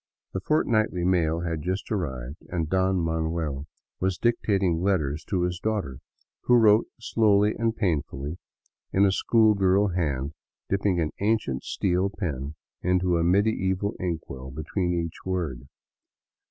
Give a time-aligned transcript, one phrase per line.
[0.33, 3.67] The fortnightly mail had just arrived, and Don Manuel
[3.99, 5.99] was dictating letters to his daughter,
[6.45, 8.39] who wrote slowly and painfully
[8.91, 10.33] in a schoolgirl hand,
[10.69, 15.67] dipping an ancient steel pen into a medieval inkwell between each word.